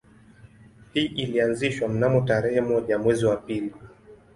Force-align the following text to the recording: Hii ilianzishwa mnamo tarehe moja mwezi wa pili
Hii 0.93 1.05
ilianzishwa 1.05 1.89
mnamo 1.89 2.21
tarehe 2.21 2.61
moja 2.61 2.97
mwezi 2.97 3.25
wa 3.25 3.37
pili 3.37 3.73